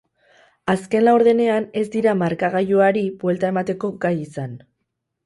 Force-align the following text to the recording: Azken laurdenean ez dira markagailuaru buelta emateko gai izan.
Azken 0.71 1.03
laurdenean 1.03 1.67
ez 1.81 1.83
dira 1.95 2.13
markagailuaru 2.21 3.05
buelta 3.25 3.53
emateko 3.55 3.93
gai 4.07 4.13
izan. 4.23 4.57